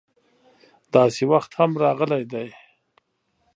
[0.93, 2.47] داسې وخت هم راغلی دی.